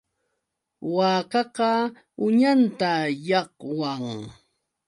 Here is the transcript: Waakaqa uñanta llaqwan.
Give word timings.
Waakaqa 0.95 1.69
uñanta 2.25 2.91
llaqwan. 3.25 4.09